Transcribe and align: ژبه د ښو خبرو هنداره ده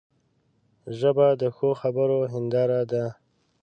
ژبه 0.99 1.27
د 1.41 1.43
ښو 1.55 1.69
خبرو 1.81 2.19
هنداره 2.33 2.81
ده 2.91 3.05